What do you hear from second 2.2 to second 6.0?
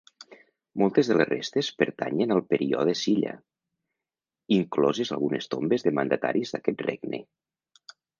al període Silla, incloses algunes tombes de